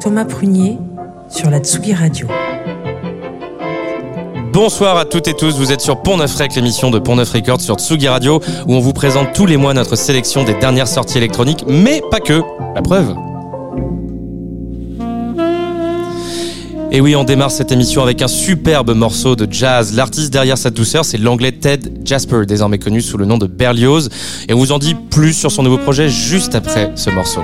Thomas 0.00 0.24
Prunier 0.24 0.78
sur 1.28 1.50
la 1.50 1.58
Tsugi 1.58 1.92
Radio. 1.92 2.26
Bonsoir 4.50 4.96
à 4.96 5.04
toutes 5.04 5.28
et 5.28 5.34
tous, 5.34 5.56
vous 5.56 5.72
êtes 5.72 5.82
sur 5.82 6.00
Pont 6.00 6.16
Neuf 6.16 6.34
Rec, 6.36 6.54
l'émission 6.54 6.90
de 6.90 6.98
Pont 6.98 7.16
Neuf 7.16 7.30
Records 7.30 7.60
sur 7.60 7.76
Tsugi 7.76 8.08
Radio, 8.08 8.40
où 8.66 8.74
on 8.74 8.80
vous 8.80 8.94
présente 8.94 9.34
tous 9.34 9.44
les 9.44 9.58
mois 9.58 9.74
notre 9.74 9.96
sélection 9.96 10.42
des 10.42 10.54
dernières 10.54 10.88
sorties 10.88 11.18
électroniques, 11.18 11.64
mais 11.68 12.00
pas 12.10 12.20
que. 12.20 12.40
La 12.74 12.80
preuve. 12.80 13.14
Et 16.92 17.02
oui, 17.02 17.14
on 17.14 17.24
démarre 17.24 17.50
cette 17.50 17.70
émission 17.70 18.02
avec 18.02 18.22
un 18.22 18.28
superbe 18.28 18.94
morceau 18.94 19.36
de 19.36 19.46
jazz. 19.52 19.94
L'artiste 19.94 20.32
derrière 20.32 20.56
cette 20.56 20.74
douceur, 20.74 21.04
c'est 21.04 21.18
l'anglais 21.18 21.52
Ted 21.52 21.92
Jasper, 22.04 22.46
désormais 22.46 22.78
connu 22.78 23.02
sous 23.02 23.18
le 23.18 23.26
nom 23.26 23.36
de 23.36 23.46
Berlioz. 23.46 24.08
Et 24.48 24.54
on 24.54 24.58
vous 24.58 24.72
en 24.72 24.78
dit 24.78 24.94
plus 24.94 25.34
sur 25.34 25.52
son 25.52 25.62
nouveau 25.62 25.78
projet 25.78 26.08
juste 26.08 26.54
après 26.54 26.90
ce 26.96 27.10
morceau. 27.10 27.42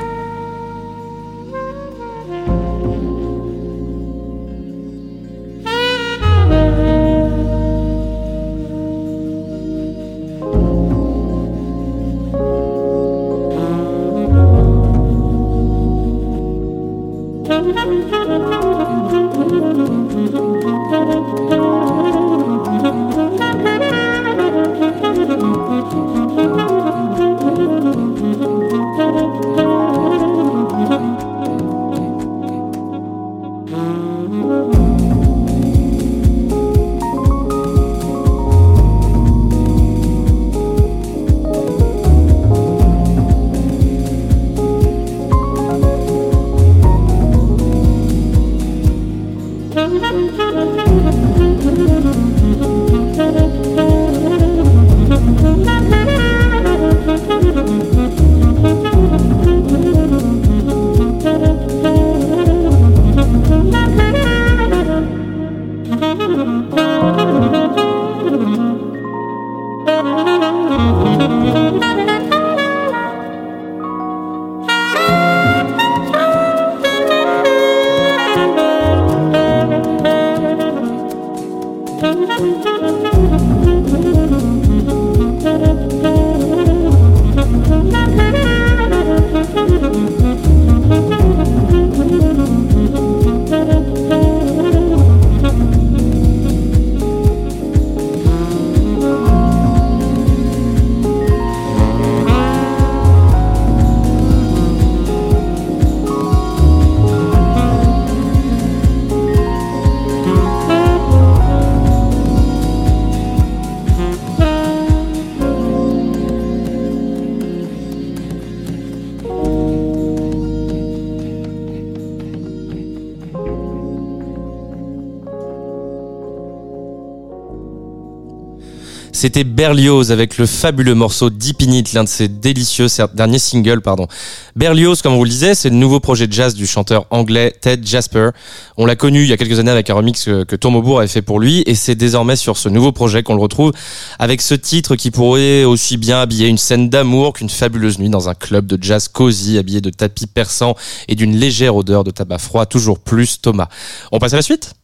C'était 129.16 129.44
Berlioz 129.44 130.12
avec 130.12 130.36
le 130.36 130.44
fabuleux 130.44 130.94
morceau 130.94 131.30
Deep 131.30 131.62
In 131.62 131.72
It, 131.72 131.94
l'un 131.94 132.04
de 132.04 132.08
ses 132.08 132.28
délicieux 132.28 132.86
derniers 133.14 133.38
singles, 133.38 133.80
pardon. 133.80 134.08
Berlioz, 134.56 135.00
comme 135.00 135.14
on 135.14 135.16
vous 135.16 135.24
le 135.24 135.30
disait, 135.30 135.54
c'est 135.54 135.70
le 135.70 135.76
nouveau 135.76 136.00
projet 136.00 136.26
de 136.26 136.34
jazz 136.34 136.54
du 136.54 136.66
chanteur 136.66 137.06
anglais 137.08 137.56
Ted 137.58 137.80
Jasper. 137.82 138.28
On 138.76 138.84
l'a 138.84 138.94
connu 138.94 139.22
il 139.22 139.28
y 139.28 139.32
a 139.32 139.38
quelques 139.38 139.58
années 139.58 139.70
avec 139.70 139.88
un 139.88 139.94
remix 139.94 140.22
que, 140.22 140.44
que 140.44 140.54
Tourmobourg 140.54 140.98
avait 140.98 141.08
fait 141.08 141.22
pour 141.22 141.40
lui 141.40 141.62
et 141.64 141.74
c'est 141.74 141.94
désormais 141.94 142.36
sur 142.36 142.58
ce 142.58 142.68
nouveau 142.68 142.92
projet 142.92 143.22
qu'on 143.22 143.34
le 143.34 143.40
retrouve 143.40 143.72
avec 144.18 144.42
ce 144.42 144.52
titre 144.52 144.96
qui 144.96 145.10
pourrait 145.10 145.64
aussi 145.64 145.96
bien 145.96 146.20
habiller 146.20 146.48
une 146.48 146.58
scène 146.58 146.90
d'amour 146.90 147.32
qu'une 147.32 147.48
fabuleuse 147.48 147.98
nuit 147.98 148.10
dans 148.10 148.28
un 148.28 148.34
club 148.34 148.66
de 148.66 148.76
jazz 148.78 149.08
cosy 149.08 149.56
habillé 149.56 149.80
de 149.80 149.88
tapis 149.88 150.26
persans 150.26 150.76
et 151.08 151.14
d'une 151.14 151.34
légère 151.34 151.74
odeur 151.74 152.04
de 152.04 152.10
tabac 152.10 152.36
froid, 152.36 152.66
toujours 152.66 152.98
plus 152.98 153.40
Thomas. 153.40 153.68
On 154.12 154.18
passe 154.18 154.34
à 154.34 154.36
la 154.36 154.42
suite? 154.42 154.74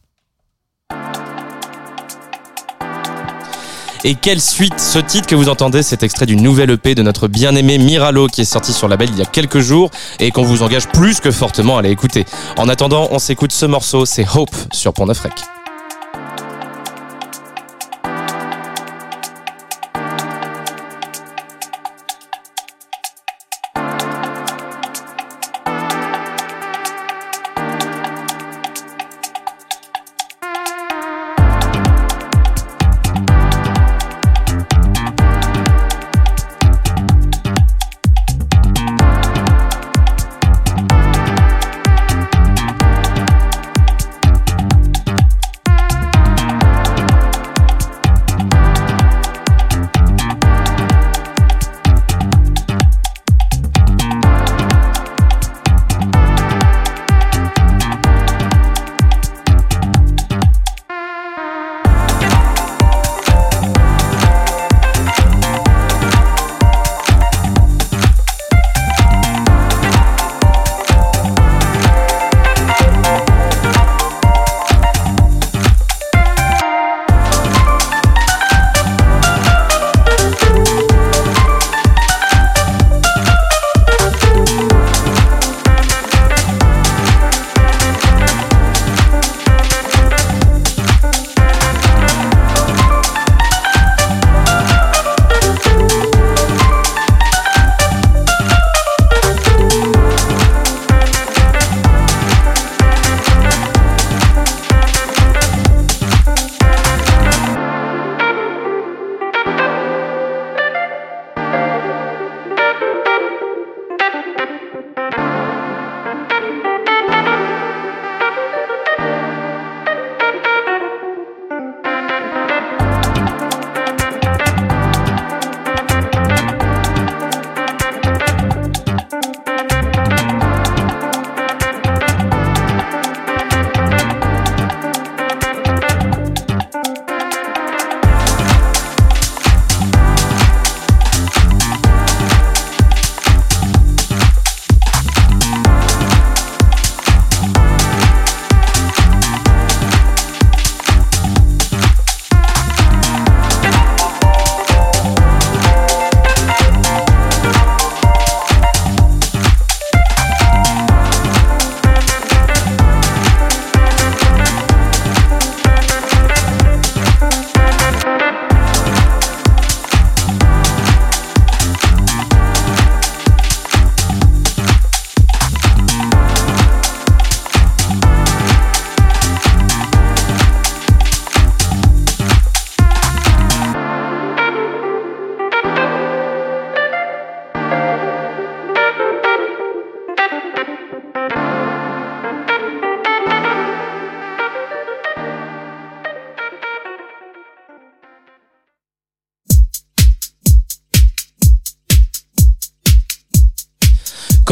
Et 4.05 4.15
quelle 4.15 4.41
suite 4.41 4.79
Ce 4.79 4.99
titre 4.99 5.27
que 5.27 5.35
vous 5.35 5.47
entendez, 5.47 5.81
c'est 5.81 6.03
extrait 6.03 6.25
d'une 6.25 6.41
nouvelle 6.41 6.71
EP 6.71 6.93
de 6.93 7.01
notre 7.01 7.29
bien-aimé 7.29 7.77
Miralo 7.77 8.27
qui 8.27 8.41
est 8.41 8.45
sorti 8.45 8.73
sur 8.73 8.89
la 8.89 8.97
belle 8.97 9.09
il 9.11 9.17
y 9.17 9.21
a 9.21 9.25
quelques 9.25 9.59
jours 9.59 9.91
et 10.19 10.31
qu'on 10.31 10.43
vous 10.43 10.61
engage 10.61 10.87
plus 10.89 11.21
que 11.21 11.31
fortement 11.31 11.77
à 11.77 11.79
aller 11.79 11.91
écouter. 11.91 12.25
En 12.57 12.67
attendant, 12.67 13.07
on 13.11 13.19
s'écoute 13.19 13.53
ce 13.53 13.65
morceau, 13.65 14.05
c'est 14.05 14.25
Hope 14.35 14.55
sur 14.73 14.93
Pont 14.93 15.05
Rec. 15.05 15.52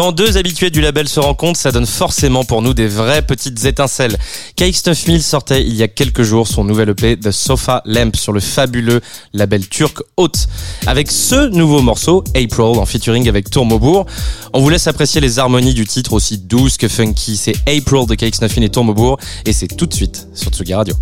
Quand 0.02 0.14
deux 0.14 0.36
habitués 0.36 0.72
du 0.72 0.82
label 0.82 1.08
se 1.08 1.20
rencontrent, 1.20 1.60
ça 1.60 1.72
donne 1.72 1.86
forcément 1.86 2.44
pour 2.44 2.64
nous 2.64 2.74
des 2.74 2.88
vraies 2.88 3.22
petites 3.22 3.66
étincelles. 3.66 4.18
KX9000 4.58 5.22
sortait 5.22 5.62
il 5.62 5.76
y 5.76 5.84
a 5.84 5.88
quelques 5.88 6.24
jours 6.24 6.48
son 6.48 6.64
nouvel 6.64 6.90
EP 6.90 7.20
The 7.20 7.30
Sofa 7.30 7.84
Lamp 7.86 8.16
sur 8.16 8.34
le 8.34 8.40
fabuleux 8.40 9.02
label 9.34 9.68
turc 9.68 10.02
Haute. 10.18 10.48
Avec 10.88 11.12
ce 11.12 11.50
nouveau 11.50 11.84
morceau, 11.84 12.24
April, 12.34 12.80
en 12.80 12.86
featuring 12.88 13.30
avec 13.30 13.52
Tourmobourg, 13.52 14.08
on 14.54 14.62
vous 14.62 14.70
laisse 14.70 14.88
apprécier 14.88 15.22
les 15.22 15.38
harmonies 15.38 15.76
du 15.76 15.86
titre 15.86 16.14
aussi 16.14 16.40
douces 16.40 16.78
que 16.78 16.88
funky. 16.88 17.38
C'est 17.38 17.58
April 17.68 18.08
de 18.08 18.16
KX9000 18.16 18.64
et 18.64 18.70
Tourmobourg 18.70 19.20
et 19.46 19.54
c'est 19.54 19.68
tout 19.68 19.86
de 19.86 19.94
suite 19.94 20.28
sur 20.34 20.50
Tsugi 20.50 20.74
Radio. 20.74 20.96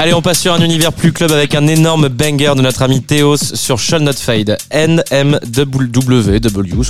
Allez, 0.00 0.14
on 0.14 0.22
passe 0.22 0.40
sur 0.40 0.54
un 0.54 0.62
univers 0.62 0.94
plus 0.94 1.12
club 1.12 1.30
avec 1.30 1.54
un 1.54 1.66
énorme 1.66 2.08
banger 2.08 2.54
de 2.56 2.62
notre 2.62 2.80
ami 2.80 3.02
Théos 3.02 3.36
sur 3.36 3.78
Shall 3.78 4.00
Not 4.00 4.14
Fade. 4.14 4.56
NMW, 4.72 5.02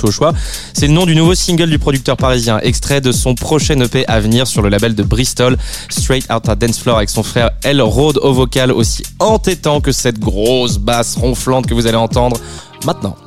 au 0.03 0.11
choix. 0.11 0.31
C'est 0.71 0.87
le 0.87 0.93
nom 0.93 1.05
du 1.05 1.13
nouveau 1.13 1.35
single 1.35 1.69
du 1.69 1.77
producteur 1.77 2.15
parisien, 2.15 2.59
extrait 2.59 3.01
de 3.01 3.11
son 3.11 3.35
prochain 3.35 3.77
EP 3.81 4.07
à 4.07 4.21
venir 4.21 4.47
sur 4.47 4.61
le 4.61 4.69
label 4.69 4.95
de 4.95 5.03
Bristol, 5.03 5.57
Straight 5.89 6.25
Outta 6.31 6.55
Dance 6.55 6.79
Floor 6.79 6.95
avec 6.95 7.09
son 7.09 7.21
frère 7.21 7.51
El 7.65 7.81
Road 7.81 8.17
au 8.21 8.31
vocal 8.31 8.71
aussi 8.71 9.03
entêtant 9.19 9.81
que 9.81 9.91
cette 9.91 10.17
grosse 10.17 10.77
basse 10.77 11.17
ronflante 11.17 11.67
que 11.67 11.73
vous 11.73 11.87
allez 11.87 11.97
entendre 11.97 12.37
maintenant. 12.85 13.17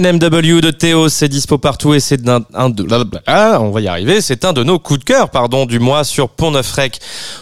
NMW 0.00 0.62
de 0.62 0.70
Théo, 0.70 1.10
c'est 1.10 1.28
dispo 1.28 1.58
partout 1.58 1.92
et 1.92 2.00
c'est 2.00 2.26
un, 2.26 2.70
de, 2.70 2.86
ah, 3.26 3.58
on 3.60 3.70
va 3.70 3.82
y 3.82 3.88
arriver, 3.88 4.22
c'est 4.22 4.46
un 4.46 4.54
de 4.54 4.62
nos 4.62 4.78
coups 4.78 5.00
de 5.00 5.04
cœur, 5.04 5.28
pardon, 5.28 5.66
du 5.66 5.78
mois 5.78 6.04
sur 6.04 6.30
Pont 6.30 6.50
Neuf 6.50 6.72
Rec. 6.72 6.98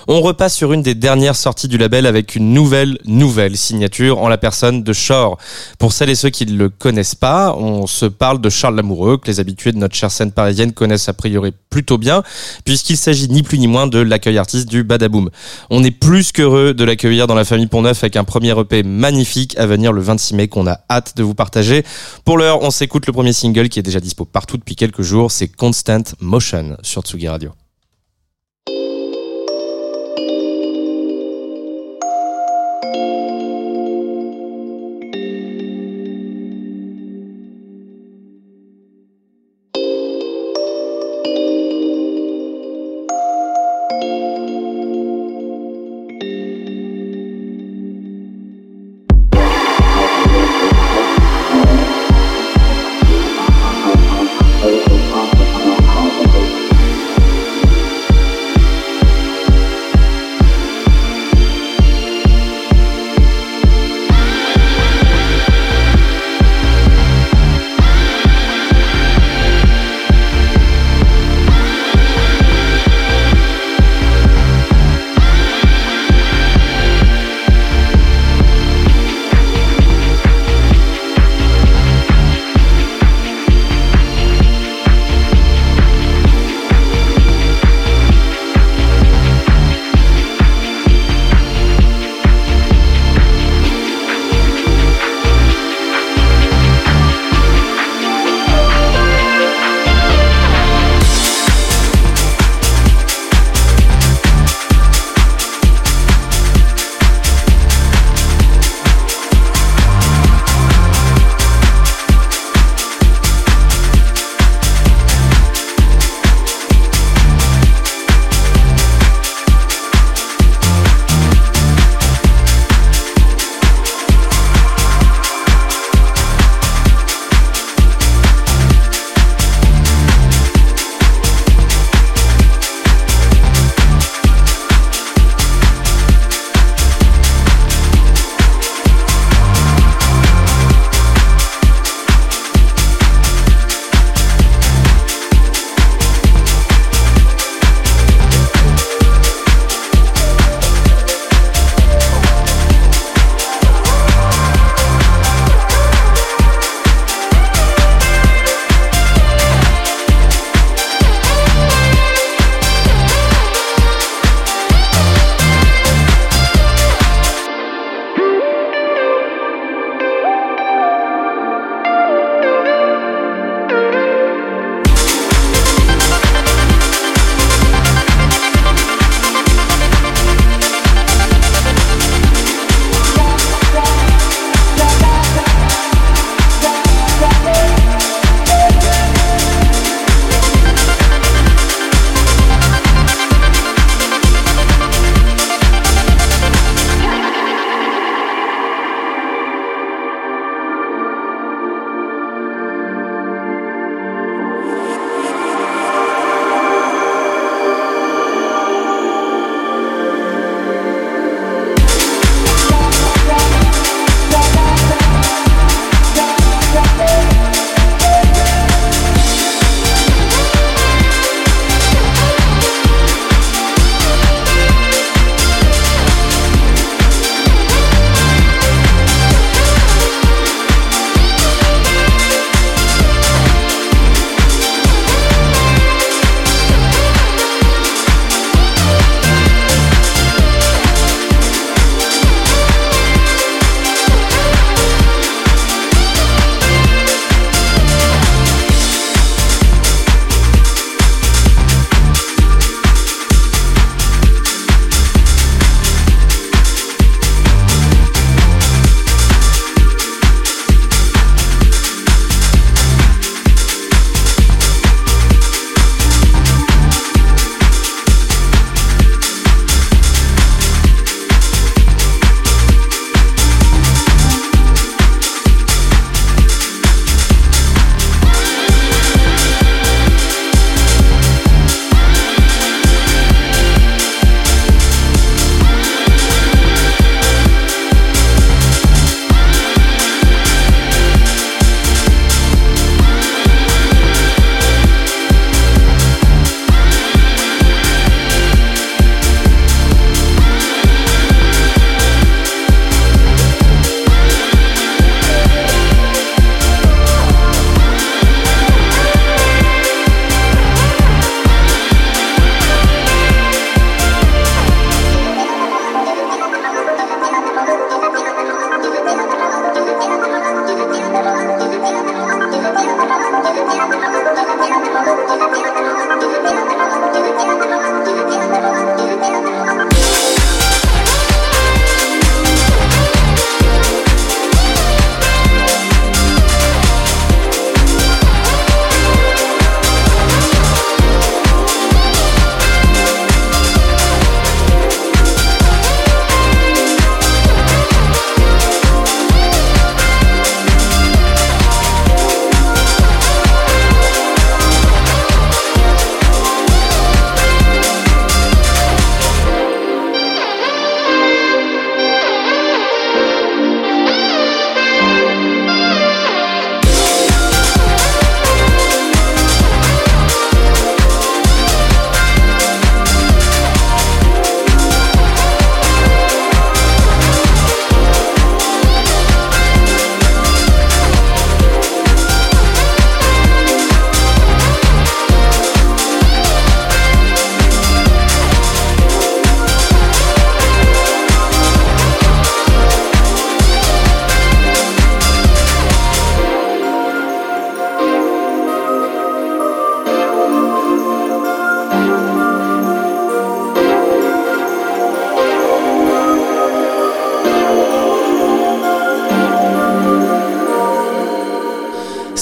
On 0.08 0.20
repasse 0.20 0.56
sur 0.56 0.72
une 0.72 0.82
des 0.82 0.96
dernières 0.96 1.36
sorties 1.36 1.68
du 1.68 1.78
label 1.78 2.04
avec 2.04 2.34
une 2.34 2.52
nouvelle, 2.52 2.98
nouvelle 3.04 3.56
signature 3.56 4.18
en 4.18 4.28
la 4.28 4.38
personne 4.38 4.82
de 4.82 4.92
Shore. 4.92 5.38
Pour 5.78 5.92
celles 5.92 6.10
et 6.10 6.16
ceux 6.16 6.30
qui 6.30 6.46
ne 6.46 6.56
le 6.56 6.68
connaissent 6.68 7.14
pas, 7.14 7.54
on 7.54 7.86
se 7.86 8.06
parle 8.06 8.40
de 8.40 8.50
Charles 8.50 8.74
Lamoureux, 8.74 9.18
que 9.18 9.28
les 9.28 9.38
habitués 9.38 9.70
de 9.70 9.78
notre 9.78 9.94
chère 9.94 10.10
scène 10.10 10.32
parisienne 10.32 10.72
connaissent 10.72 11.08
a 11.08 11.12
priori 11.12 11.52
plutôt 11.70 11.98
bien, 11.98 12.24
puisqu'il 12.64 12.96
s'agit 12.96 13.28
ni 13.28 13.44
plus 13.44 13.58
ni 13.58 13.68
moins 13.68 13.86
de 13.86 14.00
l'accueil 14.00 14.36
artiste 14.36 14.68
du 14.68 14.82
Badaboom. 14.82 15.30
On 15.70 15.84
est 15.84 15.92
plus 15.92 16.32
qu'heureux 16.32 16.74
de 16.74 16.82
l'accueillir 16.82 17.28
dans 17.28 17.36
la 17.36 17.44
famille 17.44 17.68
Pont 17.68 17.82
Neuf 17.82 18.02
avec 18.02 18.16
un 18.16 18.24
premier 18.24 18.58
EP 18.58 18.82
magnifique 18.82 19.56
à 19.58 19.66
venir 19.66 19.92
le 19.92 20.00
26 20.00 20.34
mai 20.34 20.48
qu'on 20.48 20.66
a 20.66 20.80
hâte 20.90 21.16
de 21.16 21.22
vous 21.22 21.34
partager. 21.34 21.84
Pour 22.24 22.36
on 22.56 22.70
s'écoute 22.70 23.06
le 23.06 23.12
premier 23.12 23.32
single 23.32 23.68
qui 23.68 23.78
est 23.78 23.82
déjà 23.82 24.00
dispo 24.00 24.24
partout 24.24 24.56
depuis 24.56 24.76
quelques 24.76 25.02
jours, 25.02 25.30
c'est 25.30 25.48
Constant 25.48 26.02
Motion 26.20 26.76
sur 26.82 27.02
Tsugi 27.02 27.28
Radio. 27.28 27.52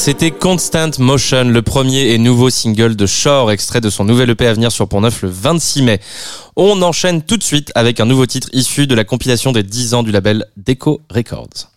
C'était 0.06 0.30
Constant 0.30 0.92
Motion, 1.00 1.46
le 1.48 1.62
premier 1.62 2.12
et 2.12 2.18
nouveau 2.18 2.48
single 2.48 2.94
de 2.94 3.06
Shore, 3.06 3.50
extrait 3.50 3.80
de 3.80 3.90
son 3.90 4.04
nouvel 4.04 4.30
EP 4.30 4.46
à 4.46 4.52
venir 4.52 4.70
sur 4.70 4.86
Pont 4.86 5.00
Neuf 5.00 5.22
le 5.22 5.28
26 5.28 5.82
mai. 5.82 6.00
On 6.54 6.80
enchaîne 6.82 7.22
tout 7.22 7.36
de 7.36 7.42
suite 7.42 7.72
avec 7.74 7.98
un 7.98 8.04
nouveau 8.04 8.24
titre 8.24 8.48
issu 8.52 8.86
de 8.86 8.94
la 8.94 9.02
compilation 9.02 9.50
des 9.50 9.64
10 9.64 9.94
ans 9.94 10.02
du 10.04 10.12
label 10.12 10.46
Deco 10.56 11.00
Records. 11.10 11.75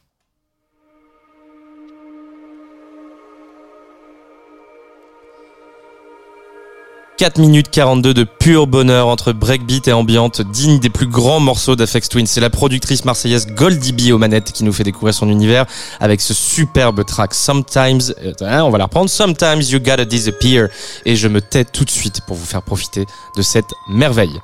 4 7.20 7.38
minutes 7.38 7.70
42 7.70 8.14
de 8.14 8.24
pur 8.24 8.66
bonheur 8.66 9.08
entre 9.08 9.34
breakbeat 9.34 9.90
et 9.90 9.92
ambiante, 9.92 10.42
digne 10.42 10.80
des 10.80 10.90
plus 10.90 11.06
grands 11.06 11.42
morceaux 11.42 11.76
d'Afex 11.76 12.08
Twin. 12.08 12.26
C'est 12.26 12.40
la 12.40 12.50
productrice 12.50 13.04
marseillaise 13.04 13.48
Goldie 13.48 13.92
B 13.92 14.14
aux 14.14 14.18
manettes 14.18 14.54
qui 14.54 14.64
nous 14.64 14.72
fait 14.72 14.86
découvrir 14.86 15.14
son 15.14 15.28
univers 15.28 15.66
avec 16.00 16.22
ce 16.22 16.34
superbe 16.34 17.04
track 17.04 17.34
Sometimes, 17.34 18.14
euh, 18.24 18.32
hein, 18.40 18.64
on 18.64 18.70
va 18.70 18.78
la 18.78 18.86
reprendre, 18.86 19.10
Sometimes 19.10 19.62
You 19.64 19.80
Gotta 19.80 20.06
Disappear. 20.06 20.70
Et 21.04 21.18
je 21.18 21.28
me 21.28 21.42
tais 21.42 21.66
tout 21.66 21.84
de 21.84 21.90
suite 21.90 22.22
pour 22.26 22.38
vous 22.38 22.46
faire 22.46 22.62
profiter 22.62 23.06
de 23.36 23.42
cette 23.42 23.74
merveille. 23.90 24.40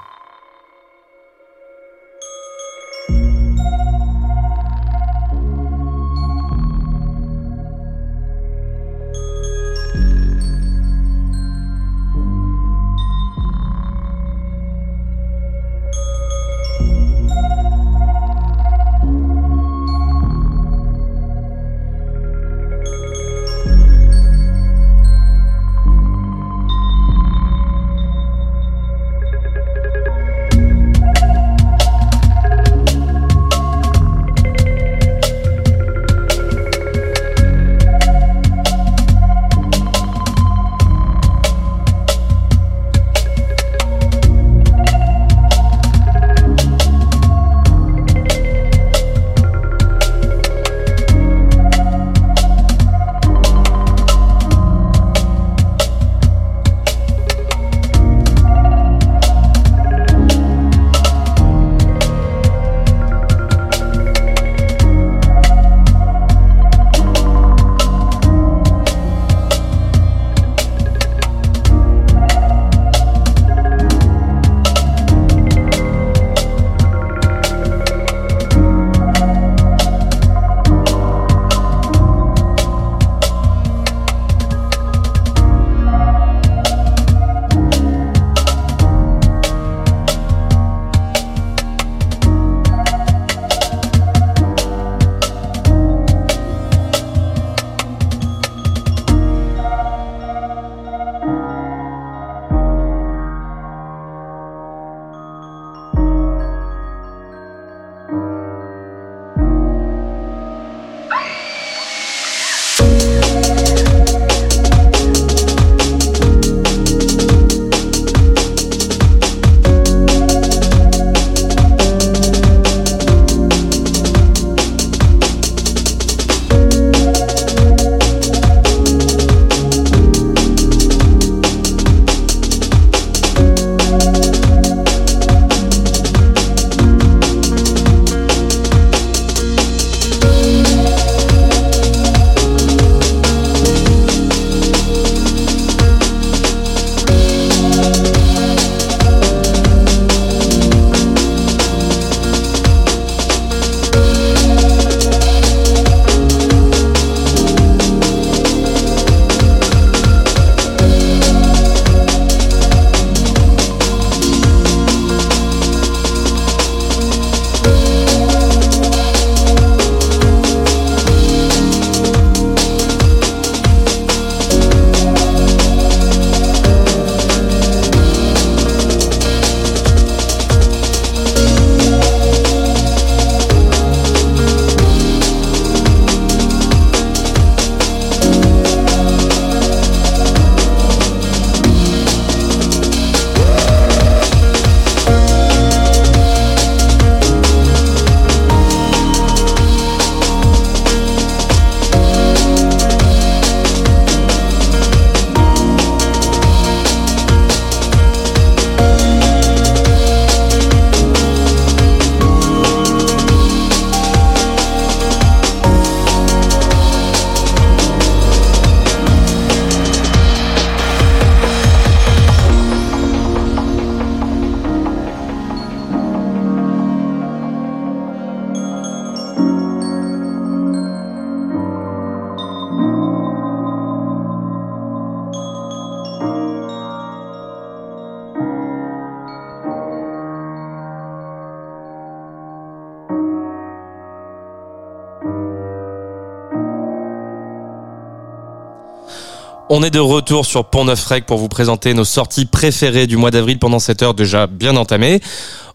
On 249.77 249.83
est 249.83 249.91
de 249.91 249.99
retour 249.99 250.45
sur 250.45 250.63
Pont 250.63 250.85
Neuf 250.85 251.05
Rec 251.05 251.25
pour 251.25 251.37
vous 251.37 251.49
présenter 251.49 251.93
nos 251.93 252.05
sorties 252.05 252.45
préférées 252.45 253.07
du 253.07 253.17
mois 253.17 253.29
d'avril 253.29 253.59
pendant 253.59 253.79
cette 253.79 254.03
heure 254.03 254.13
déjà 254.13 254.47
bien 254.47 254.77
entamée. 254.77 255.19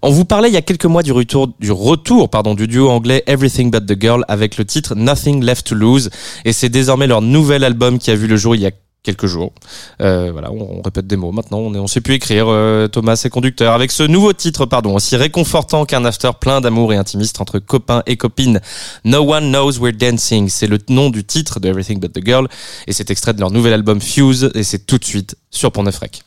On 0.00 0.08
vous 0.08 0.24
parlait 0.24 0.48
il 0.48 0.54
y 0.54 0.56
a 0.56 0.62
quelques 0.62 0.86
mois 0.86 1.02
du 1.02 1.12
retour, 1.12 1.50
du 1.60 1.70
retour 1.70 2.30
pardon, 2.30 2.54
du 2.54 2.66
duo 2.66 2.88
anglais 2.88 3.22
Everything 3.26 3.70
But 3.70 3.84
The 3.84 4.00
Girl 4.00 4.24
avec 4.26 4.56
le 4.56 4.64
titre 4.64 4.94
Nothing 4.94 5.44
Left 5.44 5.66
To 5.66 5.74
Lose 5.74 6.08
et 6.46 6.54
c'est 6.54 6.70
désormais 6.70 7.08
leur 7.08 7.20
nouvel 7.20 7.62
album 7.62 7.98
qui 7.98 8.10
a 8.10 8.14
vu 8.14 8.26
le 8.26 8.38
jour 8.38 8.54
il 8.54 8.62
y 8.62 8.66
a 8.66 8.70
quelques 9.02 9.26
jours. 9.26 9.52
Euh, 10.00 10.30
voilà, 10.32 10.52
on, 10.52 10.82
répète 10.82 11.06
des 11.06 11.16
mots. 11.16 11.32
Maintenant, 11.32 11.58
on 11.58 11.70
ne 11.70 11.86
sait 11.86 12.00
plus 12.00 12.14
écrire, 12.14 12.46
euh, 12.48 12.88
Thomas 12.88 13.20
et 13.24 13.30
conducteur, 13.30 13.72
avec 13.74 13.90
ce 13.90 14.02
nouveau 14.02 14.32
titre, 14.32 14.66
pardon, 14.66 14.94
aussi 14.94 15.16
réconfortant 15.16 15.84
qu'un 15.84 16.04
after 16.04 16.30
plein 16.40 16.60
d'amour 16.60 16.92
et 16.92 16.96
intimiste 16.96 17.40
entre 17.40 17.58
copains 17.58 18.02
et 18.06 18.16
copines. 18.16 18.60
No 19.04 19.20
One 19.20 19.50
Knows 19.50 19.78
We're 19.80 19.96
Dancing, 19.96 20.48
c'est 20.48 20.66
le 20.66 20.78
nom 20.88 21.10
du 21.10 21.24
titre 21.24 21.60
de 21.60 21.68
Everything 21.68 22.00
But 22.00 22.12
The 22.12 22.24
Girl, 22.24 22.48
et 22.86 22.92
c'est 22.92 23.10
extrait 23.10 23.34
de 23.34 23.40
leur 23.40 23.50
nouvel 23.50 23.72
album 23.72 24.00
Fuse, 24.00 24.50
et 24.54 24.62
c'est 24.62 24.86
tout 24.86 24.98
de 24.98 25.04
suite 25.04 25.36
sur 25.50 25.72
Pont 25.72 25.82
Neuf 25.82 25.98
First 25.98 26.24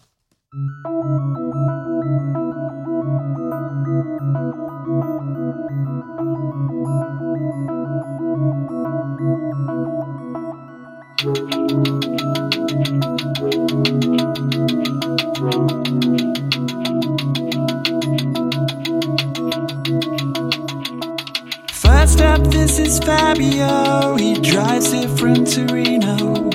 up, 22.03 22.43
this 22.51 22.79
is 22.79 22.99
Fabio. 22.99 24.17
He 24.17 24.33
drives 24.33 24.91
it 24.91 25.07
from 25.17 25.45
Torino. 25.45 26.49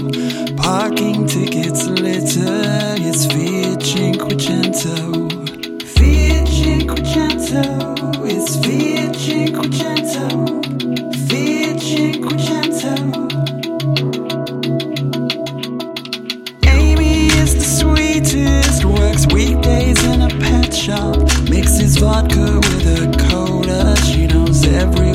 Parking 0.57 1.27
tickets 1.27 1.87
litter 1.87 2.97
his 3.01 3.25
Fiat 3.25 3.81
Cinquecento. 3.81 5.33
Fiat 5.95 6.47
Cinquecento 6.49 7.63
is 8.27 8.57
Fiat 8.63 9.15
Cinquecento. 9.17 10.29
Fiat 11.29 11.77
Cinquecento. 11.81 12.95
Amy 16.67 17.29
is 17.41 17.55
the 17.55 17.65
sweetest, 17.65 18.85
works 18.85 19.27
weekdays 19.33 20.05
in 20.05 20.21
a 20.21 20.29
pet 20.29 20.75
shop, 20.75 21.17
mixes 21.49 21.97
vodka 21.97 22.61
with 22.61 22.87
a 22.87 23.29
cola. 23.31 23.97
She 24.05 24.27
knows 24.27 24.63
everybody's 24.67 25.08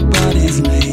me. 0.61 0.92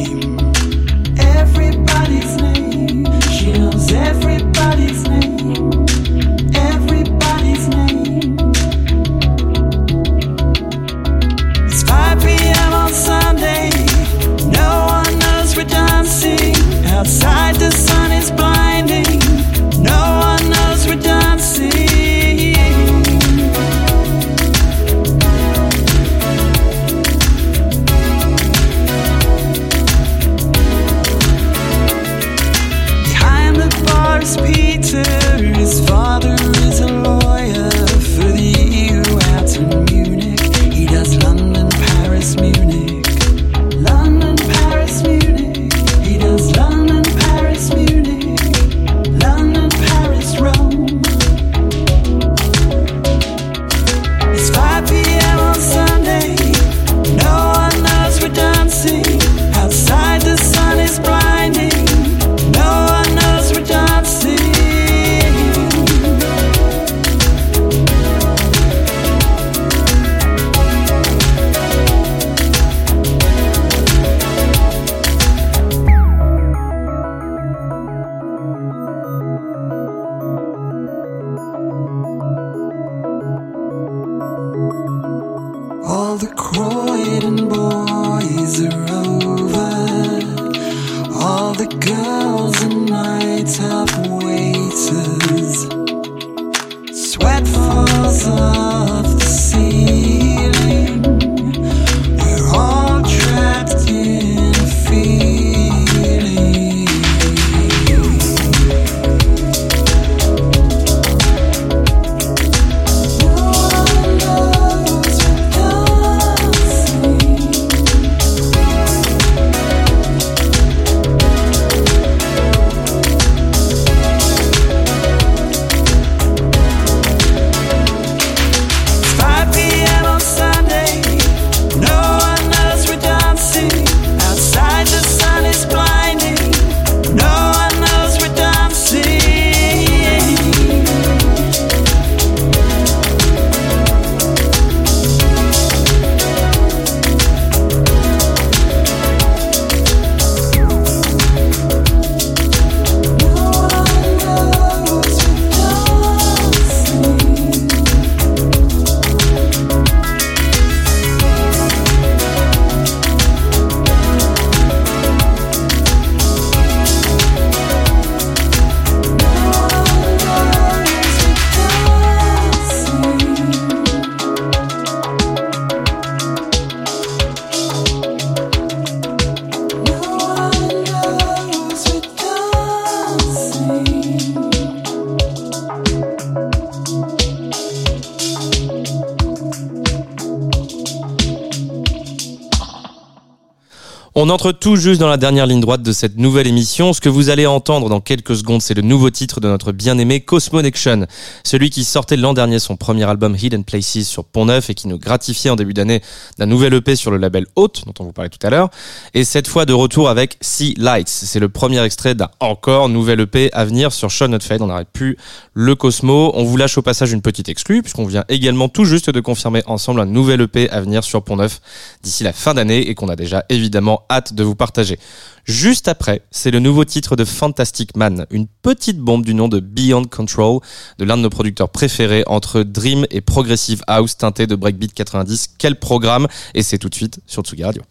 On 194.22 194.28
entre 194.28 194.52
tout 194.52 194.76
juste 194.76 195.00
dans 195.00 195.08
la 195.08 195.16
dernière 195.16 195.46
ligne 195.46 195.62
droite 195.62 195.80
de 195.80 195.92
cette 195.92 196.18
nouvelle 196.18 196.46
émission. 196.46 196.92
Ce 196.92 197.00
que 197.00 197.08
vous 197.08 197.30
allez 197.30 197.46
entendre 197.46 197.88
dans 197.88 198.02
quelques 198.02 198.36
secondes, 198.36 198.60
c'est 198.60 198.74
le 198.74 198.82
nouveau 198.82 199.08
titre 199.08 199.40
de 199.40 199.48
notre 199.48 199.72
bien-aimé 199.72 200.20
Cosmonection. 200.20 201.06
Celui 201.42 201.70
qui 201.70 201.84
sortait 201.84 202.18
l'an 202.18 202.34
dernier 202.34 202.58
son 202.58 202.76
premier 202.76 203.04
album 203.04 203.34
Hidden 203.34 203.64
Places 203.64 204.02
sur 204.02 204.26
Pont 204.26 204.44
Neuf 204.44 204.68
et 204.68 204.74
qui 204.74 204.88
nous 204.88 204.98
gratifiait 204.98 205.48
en 205.48 205.56
début 205.56 205.72
d'année 205.72 206.02
d'un 206.36 206.44
nouvel 206.44 206.74
EP 206.74 206.96
sur 206.96 207.10
le 207.10 207.16
label 207.16 207.46
Haute, 207.56 207.84
dont 207.86 207.94
on 207.98 208.04
vous 208.04 208.12
parlait 208.12 208.28
tout 208.28 208.46
à 208.46 208.50
l'heure. 208.50 208.68
Et 209.14 209.24
cette 209.24 209.48
fois 209.48 209.64
de 209.64 209.72
retour 209.72 210.10
avec 210.10 210.36
Sea 210.42 210.74
Lights. 210.76 211.08
C'est 211.08 211.40
le 211.40 211.48
premier 211.48 211.82
extrait 211.82 212.14
d'un 212.14 212.28
encore 212.40 212.90
nouvel 212.90 213.20
EP 213.20 213.50
à 213.54 213.64
venir 213.64 213.90
sur 213.90 214.12
Sean 214.12 214.28
Not 214.28 214.40
Fade. 214.40 214.60
On 214.60 214.66
n'arrête 214.66 214.90
plus 214.92 215.16
le 215.54 215.74
Cosmo. 215.74 216.32
On 216.34 216.44
vous 216.44 216.58
lâche 216.58 216.76
au 216.76 216.82
passage 216.82 217.10
une 217.12 217.22
petite 217.22 217.48
exclue 217.48 217.80
puisqu'on 217.80 218.04
vient 218.04 218.26
également 218.28 218.68
tout 218.68 218.84
juste 218.84 219.08
de 219.08 219.20
confirmer 219.20 219.62
ensemble 219.64 220.00
un 220.00 220.04
nouvel 220.04 220.42
EP 220.42 220.68
à 220.68 220.82
venir 220.82 221.04
sur 221.04 221.22
Pont 221.22 221.36
Neuf 221.36 221.62
d'ici 222.02 222.22
la 222.22 222.34
fin 222.34 222.52
d'année 222.52 222.80
et 222.80 222.94
qu'on 222.94 223.08
a 223.08 223.16
déjà 223.16 223.46
évidemment 223.48 224.04
hâte 224.10 224.34
de 224.34 224.44
vous 224.44 224.54
partager. 224.54 224.98
Juste 225.44 225.88
après, 225.88 226.22
c'est 226.30 226.50
le 226.50 226.58
nouveau 226.58 226.84
titre 226.84 227.16
de 227.16 227.24
Fantastic 227.24 227.96
Man, 227.96 228.26
une 228.30 228.46
petite 228.46 228.98
bombe 228.98 229.24
du 229.24 229.34
nom 229.34 229.48
de 229.48 229.60
Beyond 229.60 230.04
Control, 230.04 230.60
de 230.98 231.04
l'un 231.04 231.16
de 231.16 231.22
nos 231.22 231.30
producteurs 231.30 231.70
préférés 231.70 232.24
entre 232.26 232.62
Dream 232.62 233.06
et 233.10 233.20
Progressive 233.20 233.82
House 233.86 234.16
teinté 234.16 234.46
de 234.46 234.54
Breakbeat 234.54 234.92
90. 234.92 235.54
Quel 235.58 235.76
programme 235.76 236.26
Et 236.54 236.62
c'est 236.62 236.78
tout 236.78 236.88
de 236.88 236.94
suite 236.94 237.20
sur 237.26 237.42
Tsugi 237.42 237.64
Radio. 237.64 237.82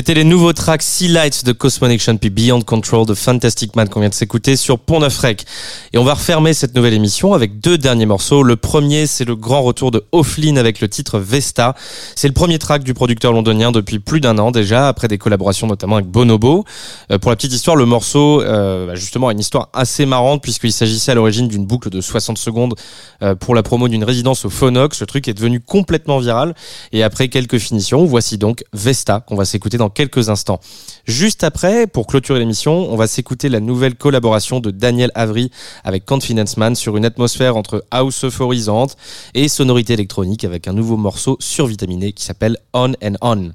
C'était 0.00 0.14
les 0.14 0.24
nouveaux 0.24 0.54
tracks 0.54 0.80
Sea 0.80 1.08
Lights 1.08 1.44
de 1.44 1.52
Cosmonection 1.52 2.16
puis 2.16 2.30
Beyond 2.30 2.62
Control 2.62 3.04
de 3.04 3.12
Fantastic 3.12 3.76
Man 3.76 3.86
qu'on 3.90 4.00
vient 4.00 4.08
de 4.08 4.14
s'écouter 4.14 4.56
sur 4.56 4.78
Pont 4.78 5.00
Neuf 5.00 5.18
Rec. 5.18 5.44
Et 5.92 5.98
on 5.98 6.04
va 6.04 6.14
refermer 6.14 6.54
cette 6.54 6.74
nouvelle 6.74 6.94
émission 6.94 7.34
avec 7.34 7.60
deux 7.60 7.76
derniers 7.76 8.06
morceaux. 8.06 8.42
Le 8.42 8.56
premier, 8.56 9.06
c'est 9.06 9.26
le 9.26 9.36
grand 9.36 9.60
retour 9.60 9.90
de 9.90 10.06
Offlin 10.12 10.56
avec 10.56 10.80
le 10.80 10.88
titre 10.88 11.18
Vesta. 11.18 11.74
C'est 12.16 12.28
le 12.28 12.32
premier 12.32 12.58
track 12.58 12.82
du 12.82 12.94
producteur 12.94 13.34
londonien 13.34 13.72
depuis 13.72 13.98
plus 13.98 14.22
d'un 14.22 14.38
an 14.38 14.50
déjà, 14.52 14.88
après 14.88 15.06
des 15.06 15.18
collaborations 15.18 15.66
notamment 15.66 15.96
avec 15.96 16.08
Bonobo. 16.08 16.64
Euh, 17.12 17.18
pour 17.18 17.30
la 17.30 17.36
petite 17.36 17.52
histoire, 17.52 17.76
le 17.76 17.84
morceau, 17.84 18.40
euh, 18.40 18.86
bah, 18.86 18.94
justement, 18.94 19.30
une 19.30 19.38
histoire 19.38 19.68
assez 19.74 20.06
marrante 20.06 20.42
puisqu'il 20.42 20.72
s'agissait 20.72 21.12
à 21.12 21.14
l'origine 21.14 21.46
d'une 21.46 21.66
boucle 21.66 21.90
de 21.90 22.00
60 22.00 22.38
secondes 22.38 22.74
euh, 23.22 23.34
pour 23.34 23.54
la 23.54 23.62
promo 23.62 23.86
d'une 23.86 24.04
résidence 24.04 24.46
au 24.46 24.48
Phonox. 24.48 24.98
Le 24.98 25.06
truc 25.06 25.28
est 25.28 25.34
devenu 25.34 25.60
complètement 25.60 26.20
viral. 26.20 26.54
Et 26.92 27.02
après 27.02 27.28
quelques 27.28 27.58
finitions, 27.58 28.06
voici 28.06 28.38
donc 28.38 28.64
Vesta 28.72 29.20
qu'on 29.20 29.36
va 29.36 29.44
s'écouter 29.44 29.76
dans 29.76 29.89
quelques 29.90 30.28
instants. 30.28 30.60
Juste 31.06 31.44
après, 31.44 31.86
pour 31.86 32.06
clôturer 32.06 32.38
l'émission, 32.38 32.90
on 32.90 32.96
va 32.96 33.06
s'écouter 33.06 33.48
la 33.48 33.60
nouvelle 33.60 33.94
collaboration 33.94 34.60
de 34.60 34.70
Daniel 34.70 35.10
Avery 35.14 35.50
avec 35.84 36.04
Confidence 36.04 36.56
Man 36.56 36.74
sur 36.74 36.96
une 36.96 37.04
atmosphère 37.04 37.56
entre 37.56 37.84
house 37.90 38.24
euphorisante 38.24 38.96
et 39.34 39.48
sonorité 39.48 39.94
électronique 39.94 40.44
avec 40.44 40.68
un 40.68 40.72
nouveau 40.72 40.96
morceau 40.96 41.36
survitaminé 41.40 42.12
qui 42.12 42.24
s'appelle 42.24 42.58
On 42.72 42.92
and 43.02 43.14
On. 43.22 43.50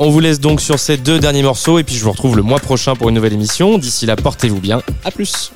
On 0.00 0.10
vous 0.10 0.18
laisse 0.20 0.40
donc 0.40 0.60
sur 0.60 0.80
ces 0.80 0.96
deux 0.96 1.20
derniers 1.20 1.44
morceaux 1.44 1.78
et 1.78 1.84
puis 1.84 1.94
je 1.94 2.02
vous 2.02 2.10
retrouve 2.10 2.36
le 2.36 2.42
mois 2.42 2.58
prochain 2.58 2.96
pour 2.96 3.10
une 3.10 3.14
nouvelle 3.14 3.32
émission. 3.32 3.78
D'ici 3.78 4.06
là, 4.06 4.16
portez-vous 4.16 4.60
bien. 4.60 4.82
À 5.04 5.12
plus. 5.12 5.52